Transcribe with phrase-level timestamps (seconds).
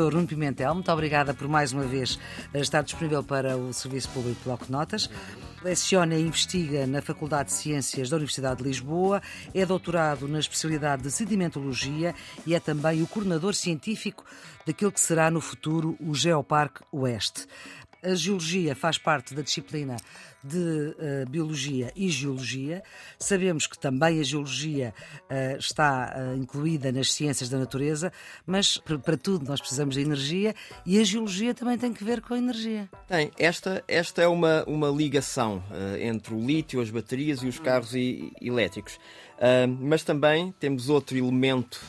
[0.00, 2.18] professor Nuno Pimentel, muito obrigada por mais uma vez
[2.54, 5.10] estar disponível para o Serviço Público Bloco de Notas.
[5.62, 9.20] Leciona e investiga na Faculdade de Ciências da Universidade de Lisboa,
[9.54, 12.14] é doutorado na especialidade de sedimentologia
[12.46, 14.24] e é também o coordenador científico
[14.66, 17.46] daquilo que será no futuro o Geoparque Oeste.
[18.02, 19.96] A geologia faz parte da disciplina
[20.42, 22.82] de uh, biologia e geologia.
[23.18, 24.94] Sabemos que também a geologia
[25.30, 28.10] uh, está uh, incluída nas ciências da natureza,
[28.46, 30.54] mas para tudo nós precisamos de energia
[30.86, 32.88] e a geologia também tem que ver com a energia.
[33.06, 33.30] Tem.
[33.38, 35.62] Esta, esta é uma, uma ligação
[36.00, 38.98] entre o lítio, as baterias e os carros i, elétricos.
[39.80, 41.80] mas também temos outro elemento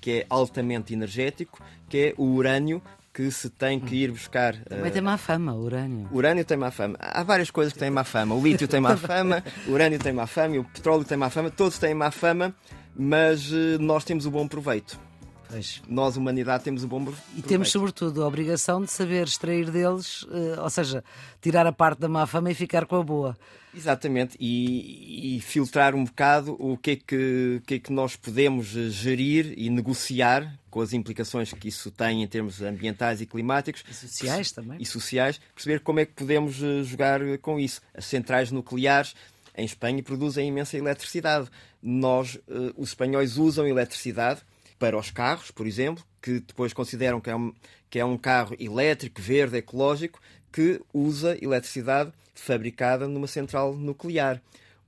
[0.00, 2.82] que é altamente energético, que é o urânio,
[3.16, 4.54] que se tem que ir buscar.
[4.64, 4.92] Também uh...
[4.92, 6.06] tem má fama, o urânio.
[6.12, 6.98] O urânio tem má fama.
[7.00, 8.34] Há várias coisas que têm má fama.
[8.34, 11.50] O lítio tem má fama, o urânio tem má fama, o petróleo tem má fama,
[11.50, 12.54] todos têm má fama,
[12.94, 15.00] mas uh, nós temos o bom proveito.
[15.48, 15.82] Pois.
[15.88, 17.26] Nós, humanidade, temos o bom proveito.
[17.36, 21.04] E temos, sobretudo, a obrigação de saber extrair deles, uh, ou seja,
[21.40, 23.36] tirar a parte da má fama e ficar com a boa.
[23.76, 28.68] Exatamente, e, e, filtrar um bocado o que, é que, que é que nós podemos
[28.68, 33.84] gerir e negociar com as implicações que isso tem em termos ambientais e climáticos.
[33.86, 34.78] E sociais também.
[34.80, 37.82] E sociais, perceber como é que podemos eh, jogar com isso.
[37.94, 39.14] As centrais nucleares
[39.54, 41.50] em Espanha produzem imensa eletricidade.
[41.82, 44.40] Nós, eh, os espanhóis, usam eletricidade
[44.78, 47.52] para os carros, por exemplo, que depois consideram que é um,
[47.88, 50.20] que é um carro elétrico, verde, ecológico,
[50.52, 54.40] que usa eletricidade fabricada numa central nuclear.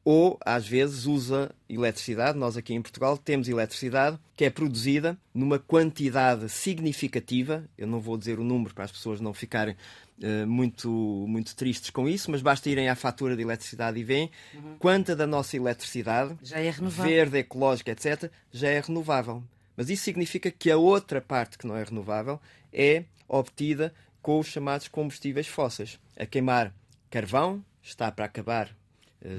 [0.05, 2.39] Ou, às vezes, usa eletricidade.
[2.39, 7.69] Nós, aqui em Portugal, temos eletricidade que é produzida numa quantidade significativa.
[7.77, 9.77] Eu não vou dizer o número para as pessoas não ficarem
[10.23, 10.89] uh, muito,
[11.29, 14.77] muito tristes com isso, mas basta irem à fatura de eletricidade e veem uhum.
[14.79, 17.05] quanta da nossa eletricidade, já é renovável.
[17.05, 19.43] verde, ecológica, etc., já é renovável.
[19.79, 22.41] Mas isso significa que a outra parte que não é renovável
[22.73, 26.01] é obtida com os chamados combustíveis fósseis.
[26.19, 26.75] A queimar
[27.09, 28.77] carvão, está para acabar.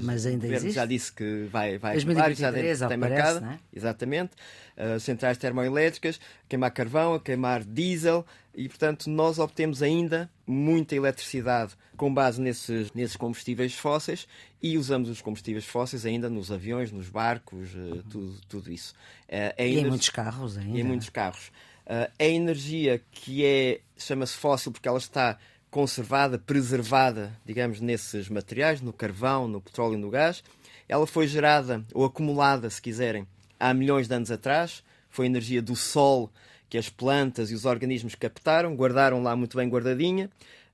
[0.02, 0.74] Mas ainda o existe?
[0.74, 3.44] já disse que vai, vai acabar, já tem, tem marcado.
[3.46, 3.58] É?
[3.74, 4.32] Exatamente.
[4.76, 8.24] Uh, centrais termoelétricas, queimar carvão, a queimar diesel
[8.54, 14.26] e, portanto, nós obtemos ainda muita eletricidade com base nesses, nesses combustíveis fósseis
[14.62, 18.94] e usamos os combustíveis fósseis ainda nos aviões, nos barcos, uh, tudo, tudo isso.
[19.28, 20.76] Uh, e em muitos carros ainda.
[20.76, 21.50] E em muitos carros.
[21.86, 25.38] a energia que é, chama-se fóssil porque ela está
[25.70, 30.42] conservada, preservada, digamos, nesses materiais, no carvão, no petróleo e no gás.
[30.88, 33.26] Ela foi gerada ou acumulada, se quiserem,
[33.58, 34.82] há milhões de anos atrás.
[35.08, 36.30] Foi energia do sol
[36.68, 40.30] que as plantas e os organismos captaram, guardaram lá muito bem guardadinha.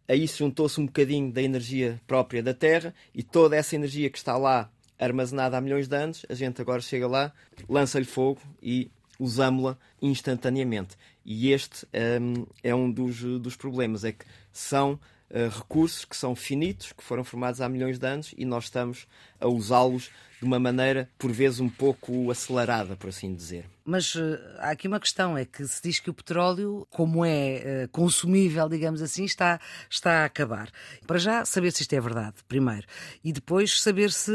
[0.08, 4.36] Aí juntou-se um bocadinho da energia própria da Terra e toda essa energia que está
[4.36, 7.32] lá armazenada há milhões de anos, a gente agora chega lá,
[7.68, 10.96] lança-lhe fogo e usámo-la instantaneamente.
[11.24, 11.86] E este
[12.20, 17.02] um, é um dos, dos problemas, é que são uh, recursos que são finitos, que
[17.02, 19.06] foram formados há milhões de anos e nós estamos
[19.40, 23.64] a usá-los de uma maneira, por vezes, um pouco acelerada, por assim dizer.
[23.84, 27.84] Mas uh, há aqui uma questão, é que se diz que o petróleo, como é
[27.84, 29.58] uh, consumível, digamos assim, está,
[29.90, 30.70] está a acabar.
[31.06, 32.86] Para já, saber se isto é verdade, primeiro.
[33.24, 34.32] E depois saber se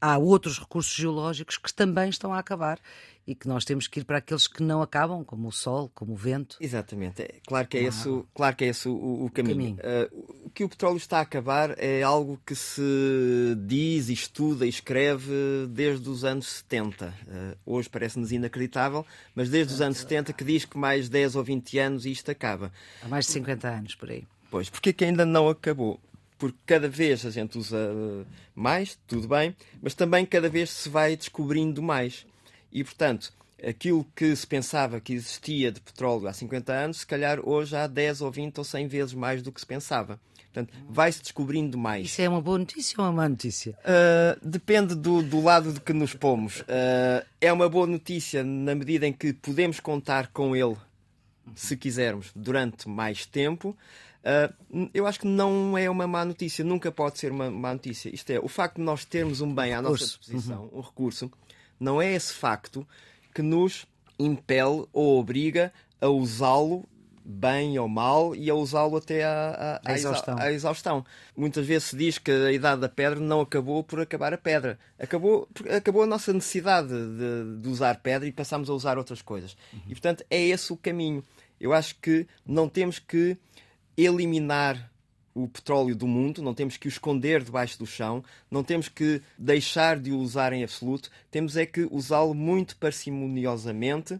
[0.00, 2.78] há outros recursos geológicos que também estão a acabar
[3.26, 6.12] e que nós temos que ir para aqueles que não acabam, como o sol, como
[6.12, 6.56] o vento.
[6.60, 7.22] Exatamente.
[7.22, 9.76] É, claro que é esse, claro que é esse o, o caminho.
[9.76, 9.78] caminho.
[10.12, 12.82] Uh, o que o petróleo está a acabar é algo que se
[13.66, 15.32] diz, estuda e escreve
[15.70, 17.06] desde os anos 70.
[17.06, 19.04] Uh, ah, hoje parece-nos inacreditável,
[19.34, 22.72] mas desde os anos 70 que diz que mais 10 ou 20 anos isto acaba.
[23.02, 24.24] Há mais de 50 anos por aí.
[24.50, 26.00] Pois, porque é que ainda não acabou?
[26.38, 27.78] porque cada vez a gente usa
[28.54, 32.26] mais, tudo bem, mas também cada vez se vai descobrindo mais.
[32.72, 33.32] E, portanto,
[33.64, 37.86] aquilo que se pensava que existia de petróleo há 50 anos, se calhar hoje há
[37.86, 40.20] 10 ou 20 ou 100 vezes mais do que se pensava.
[40.56, 42.06] Portanto, vai-se descobrindo mais.
[42.06, 43.76] Isso é uma boa notícia ou uma má notícia?
[43.82, 46.60] Uh, depende do, do, lado de que nos pomos.
[46.60, 50.74] Uh, é uma boa notícia na medida em que podemos contar com ele,
[51.54, 53.76] se quisermos, durante mais tempo.
[54.24, 58.08] Uh, eu acho que não é uma má notícia, nunca pode ser uma má notícia.
[58.08, 60.78] Isto é, o facto de nós termos um bem à nossa disposição, uhum.
[60.78, 61.30] um recurso,
[61.78, 62.86] não é esse facto
[63.34, 63.86] que nos
[64.18, 66.86] impele ou obriga a usá-lo
[67.26, 70.38] bem ou mal e a usá-lo até à, à, à, exaustão.
[70.38, 71.04] à, exaustão.
[71.36, 74.78] Muitas vezes se diz que a idade da pedra não acabou por acabar a pedra.
[74.98, 79.56] Acabou, acabou a nossa necessidade de, de usar pedra e passamos a usar outras coisas.
[79.72, 79.80] Uhum.
[79.88, 81.22] E portanto é esse o caminho.
[81.60, 83.36] Eu acho que não temos que
[83.96, 84.90] eliminar
[85.36, 89.20] o petróleo do mundo, não temos que o esconder debaixo do chão, não temos que
[89.36, 94.18] deixar de o usar em absoluto, temos é que usá-lo muito parcimoniosamente.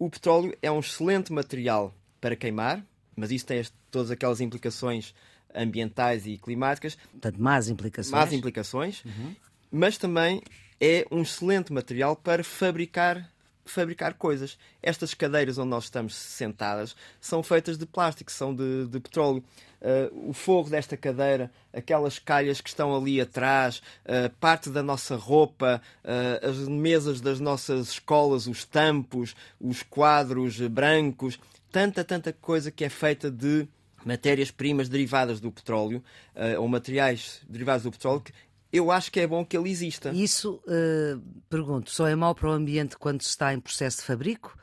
[0.00, 2.84] O petróleo é um excelente material para queimar,
[3.14, 5.14] mas isso tem todas aquelas implicações
[5.54, 6.96] ambientais e climáticas.
[7.12, 8.10] Portanto, más implicações.
[8.10, 9.36] Más implicações, uhum.
[9.70, 10.42] mas também
[10.80, 13.31] é um excelente material para fabricar
[13.64, 14.58] fabricar coisas.
[14.82, 19.42] Estas cadeiras onde nós estamos sentadas são feitas de plástico, são de, de petróleo.
[19.80, 25.16] Uh, o fogo desta cadeira, aquelas calhas que estão ali atrás, uh, parte da nossa
[25.16, 31.38] roupa, uh, as mesas das nossas escolas, os tampos, os quadros brancos,
[31.70, 33.66] tanta, tanta coisa que é feita de
[34.04, 36.02] matérias-primas derivadas do petróleo
[36.58, 38.32] ou materiais derivados do petróleo que
[38.72, 40.10] eu acho que é bom que ele exista.
[40.10, 41.20] Isso, uh,
[41.50, 44.56] pergunto, só é mau para o ambiente quando se está em processo de fabrico?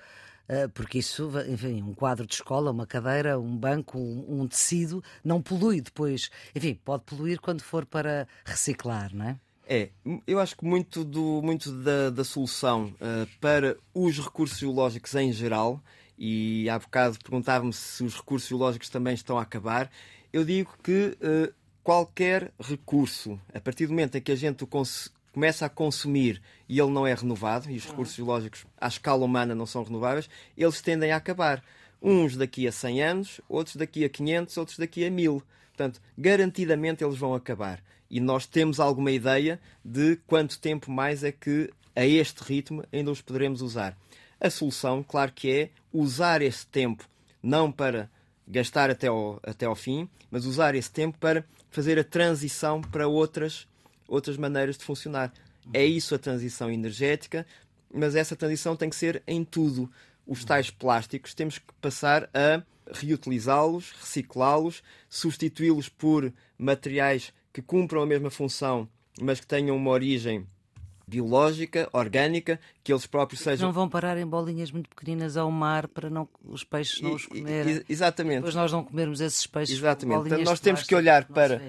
[0.49, 5.03] Uh, porque isso, enfim, um quadro de escola, uma cadeira, um banco, um, um, tecido,
[5.23, 6.31] não polui depois.
[6.55, 9.39] Enfim, pode poluir quando for para reciclar, não é?
[9.71, 9.89] É,
[10.25, 15.31] eu acho que muito, do, muito da, da solução uh, para os recursos geológicos em
[15.31, 15.79] geral,
[16.17, 19.91] e há bocado perguntava-me se os recursos geológicos também estão a acabar,
[20.33, 21.53] eu digo que uh,
[21.83, 24.67] qualquer recurso, a partir do momento em que a gente o
[25.31, 29.55] começa a consumir e ele não é renovado, e os recursos geológicos à escala humana
[29.55, 31.63] não são renováveis, eles tendem a acabar.
[32.01, 35.43] Uns daqui a 100 anos, outros daqui a 500, outros daqui a 1000.
[35.69, 37.81] Portanto, garantidamente eles vão acabar.
[38.09, 43.11] E nós temos alguma ideia de quanto tempo mais é que, a este ritmo, ainda
[43.11, 43.97] os poderemos usar.
[44.39, 47.07] A solução, claro que é usar esse tempo
[47.41, 48.09] não para
[48.49, 53.07] gastar até ao, até ao fim, mas usar esse tempo para fazer a transição para
[53.07, 53.67] outras,
[54.07, 55.31] outras maneiras de funcionar.
[55.71, 57.45] É isso a transição energética,
[57.93, 59.89] mas essa transição tem que ser em tudo.
[60.25, 68.05] Os tais plásticos temos que passar a reutilizá-los, reciclá-los, substituí-los por materiais que cumpram a
[68.05, 68.89] mesma função,
[69.21, 70.45] mas que tenham uma origem
[71.09, 73.67] biológica, orgânica, que eles próprios sejam.
[73.67, 77.25] Não vão parar em bolinhas muito pequeninas ao mar para não, os peixes não os
[77.25, 77.83] comerem.
[77.89, 78.37] Exatamente.
[78.37, 79.77] Depois nós não comermos esses peixes.
[79.77, 80.27] Exatamente.
[80.27, 81.61] Então, nós temos que olhar para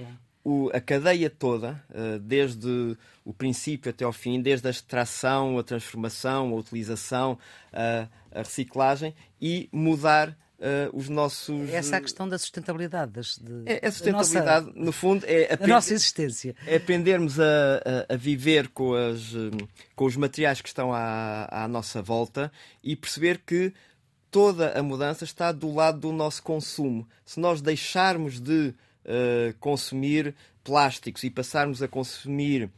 [0.44, 5.62] o, a cadeia toda, uh, desde o princípio até ao fim, desde a extração, a
[5.62, 7.38] transformação, a utilização,
[7.72, 11.70] uh, a reciclagem e mudar Uh, os nossos.
[11.70, 13.12] Essa é a questão da sustentabilidade.
[13.12, 16.54] Das, de, é, a sustentabilidade, nossa, no fundo, é a nossa existência.
[16.66, 17.44] É aprendermos a,
[18.08, 19.32] a, a, viver com, as,
[19.96, 22.52] com os materiais que estão à, à nossa volta
[22.84, 23.72] e perceber que
[24.30, 27.08] toda a mudança está do lado do nosso consumo.
[27.24, 28.74] Se nós deixarmos de
[29.04, 32.70] uh, consumir plásticos e passarmos a consumir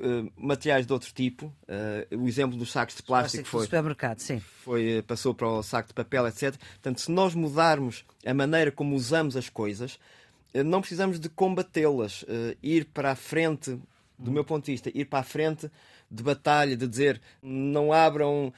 [0.00, 1.46] uh, materiais de outro tipo.
[1.46, 3.64] Uh, o exemplo dos sacos de plástico, foi.
[3.64, 4.40] supermercado, sim.
[4.64, 6.56] Foi, eh, passou para o saco de papel, etc.
[6.56, 9.98] Portanto, se nós mudarmos a maneira como usamos as coisas,
[10.64, 12.24] não precisamos de combatê-las.
[12.62, 13.78] ir para a frente,
[14.18, 15.70] do meu ponto de vista, ir para a frente
[16.10, 18.52] de batalha, de dizer não abram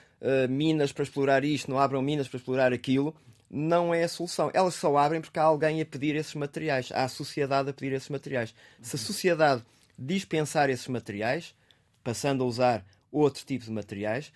[0.48, 3.14] minas para explorar isto, não abram minas para explorar aquilo
[3.52, 4.50] não é a solução.
[4.54, 7.92] Elas só abrem porque há alguém a pedir esses materiais, há a sociedade a pedir
[7.92, 8.54] esses materiais.
[8.80, 9.62] Se a sociedade
[9.98, 11.54] dispensar esses materiais,
[12.02, 14.32] passando a usar outro tipo de materiais,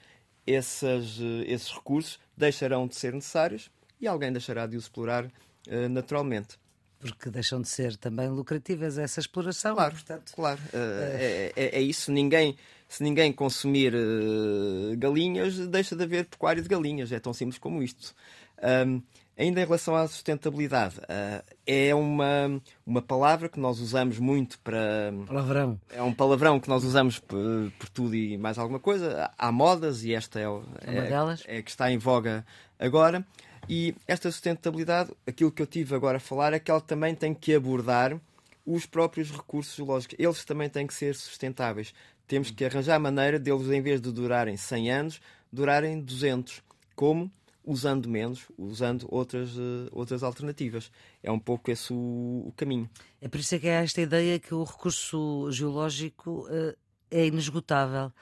[0.46, 3.70] esses, eh, esses recursos deixarão de ser necessários
[4.00, 6.58] e alguém deixará de os explorar uh, naturalmente.
[6.98, 9.74] Porque deixam de ser também lucrativas essa exploração.
[9.74, 10.60] Claro, portanto, claro.
[10.72, 12.10] Uh, é, é, é, isso.
[12.10, 12.56] Ninguém,
[12.88, 17.12] se ninguém consumir uh, galinhas, deixa de haver pecuária de galinhas.
[17.12, 18.14] É tão simples como isto.
[18.62, 19.02] Um,
[19.38, 25.12] Ainda em relação à sustentabilidade, uh, é uma, uma palavra que nós usamos muito para.
[25.26, 25.78] Palavrão.
[25.90, 29.30] É um palavrão que nós usamos por, por tudo e mais alguma coisa.
[29.36, 32.46] Há modas e esta é, é, é, que está em voga
[32.78, 33.26] agora.
[33.68, 37.34] E esta sustentabilidade, aquilo que eu tive agora a falar, é que ela também tem
[37.34, 38.18] que abordar
[38.64, 40.16] os próprios recursos geológicos.
[40.18, 41.92] Eles também têm que ser sustentáveis.
[42.26, 45.20] Temos que arranjar maneira deles, em vez de durarem 100 anos,
[45.52, 46.62] durarem 200.
[46.94, 47.30] Como?
[47.66, 50.90] Usando menos, usando outras, uh, outras alternativas.
[51.20, 52.88] É um pouco esse o, o, caminho.
[53.20, 56.76] É por isso é que há esta ideia que o recurso geológico uh,
[57.10, 58.12] é inesgotável.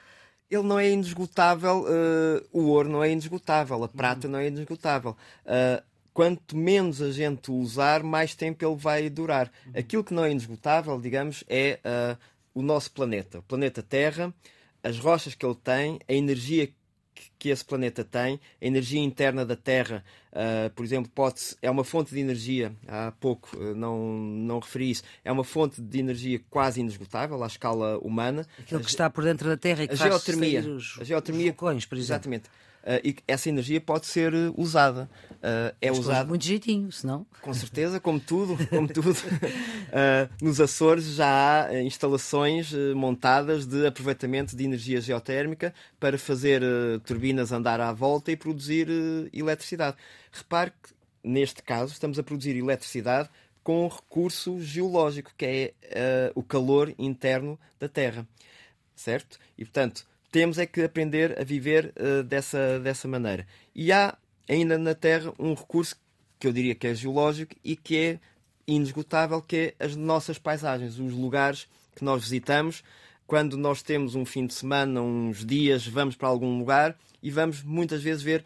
[0.49, 5.15] Ele não é inesgotável, uh, o ouro não é inesgotável, a prata não é inesgotável.
[6.13, 9.51] quanto menos a gente usar, mais tempo ele vai durar.
[9.75, 11.79] Aquilo que não é inesgotável, digamos, é
[12.53, 13.39] o nosso planeta.
[13.39, 14.33] O planeta Terra,
[14.81, 16.69] as rochas que ele tem, a energia
[17.37, 21.83] que esse planeta tem, a energia interna da Terra, uh, por exemplo, pode é uma
[21.83, 26.41] fonte de energia, há pouco uh, não, não referi isso, é uma fonte de energia
[26.49, 28.45] quase inesgotável à escala humana.
[28.59, 31.47] Aquilo que está por dentro da Terra e que a faz geotermia, os, a geotermia,
[31.47, 32.15] vulcões, por exemplo.
[32.15, 32.49] Exatamente.
[33.03, 35.09] E essa energia pode ser usada.
[35.81, 37.25] é Mas usada muito jeitinho, senão.
[37.41, 39.15] Com certeza, como tudo, como tudo.
[40.41, 46.61] nos Açores já há instalações montadas de aproveitamento de energia geotérmica para fazer
[47.05, 48.87] turbinas andar à volta e produzir
[49.33, 49.97] eletricidade.
[50.31, 53.29] Repare que neste caso estamos a produzir eletricidade
[53.65, 58.27] com recurso geológico, que é uh, o calor interno da Terra.
[58.95, 59.39] Certo?
[59.57, 63.47] E, portanto, temos é que aprender a viver uh, dessa, dessa maneira.
[63.73, 64.17] E há
[64.49, 65.95] ainda na Terra um recurso
[66.37, 68.19] que eu diria que é geológico e que é
[68.67, 72.83] inesgotável, que é as nossas paisagens, os lugares que nós visitamos.
[73.25, 77.63] Quando nós temos um fim de semana, uns dias, vamos para algum lugar e vamos
[77.63, 78.43] muitas vezes ver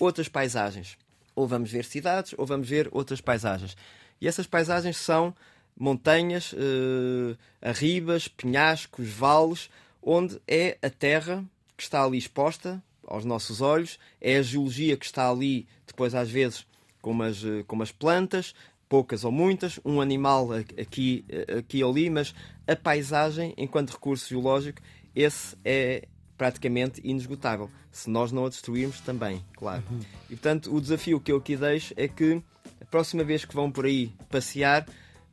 [0.00, 0.96] outras paisagens.
[1.34, 3.76] Ou vamos ver cidades, ou vamos ver outras paisagens.
[4.22, 5.34] E essas paisagens são
[5.78, 9.68] montanhas, uh, arribas, penhascos, vales,
[10.06, 11.44] onde é a terra
[11.76, 16.30] que está ali exposta aos nossos olhos, é a geologia que está ali, depois às
[16.30, 16.64] vezes
[17.02, 18.54] com umas, eh, com umas plantas,
[18.88, 22.34] poucas ou muitas, um animal aqui, eh, aqui ou ali, mas
[22.66, 24.80] a paisagem, enquanto recurso geológico,
[25.14, 26.06] esse é
[26.38, 27.70] praticamente inesgotável.
[27.90, 29.82] Se nós não a destruirmos, também, claro.
[29.90, 30.00] Uhum.
[30.30, 32.42] E portanto, o desafio que eu aqui deixo é que
[32.80, 34.86] a próxima vez que vão por aí passear,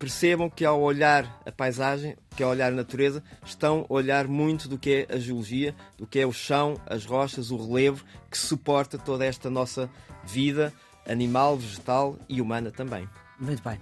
[0.03, 4.67] percebam que ao olhar a paisagem, que ao olhar a natureza, estão a olhar muito
[4.67, 8.37] do que é a geologia, do que é o chão, as rochas, o relevo que
[8.37, 9.89] suporta toda esta nossa
[10.25, 10.73] vida
[11.07, 13.07] animal, vegetal e humana também.
[13.39, 13.79] Muito bem.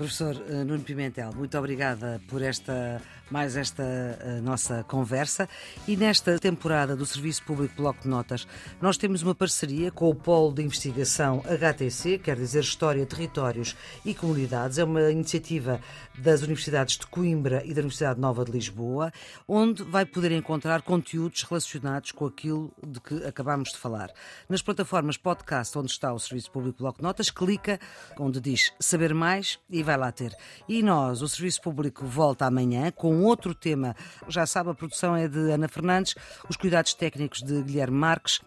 [0.00, 5.48] Professor eh, Nuno Pimentel, muito obrigada por esta mais esta uh, nossa conversa.
[5.86, 8.46] E nesta temporada do Serviço Público Bloco de Notas,
[8.80, 14.12] nós temos uma parceria com o Polo de Investigação HTC, quer dizer História, Territórios e
[14.14, 14.78] Comunidades.
[14.78, 15.80] É uma iniciativa
[16.18, 19.12] das Universidades de Coimbra e da Universidade Nova de Lisboa,
[19.46, 24.10] onde vai poder encontrar conteúdos relacionados com aquilo de que acabámos de falar.
[24.48, 27.78] Nas plataformas podcast, onde está o Serviço Público Bloco de Notas, clica
[28.18, 30.36] onde diz saber mais e vai lá ter.
[30.68, 33.96] E nós, o Serviço Público, volta amanhã com outro tema.
[34.28, 36.14] Já sabe, a produção é de Ana Fernandes,
[36.48, 38.40] os cuidados técnicos de Guilherme Marques.